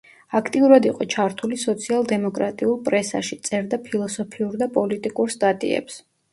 აქტიურად 0.37 0.87
იყო 0.89 1.05
ჩართული 1.15 1.59
სოციალ-დემოკრატიულ 1.65 2.75
პრესაში, 2.89 3.39
წერდა 3.51 3.81
ფილოსოფიურ 3.87 4.59
და 4.65 4.73
პოლიტიკურ 4.81 5.39
სტატიებს. 5.39 6.05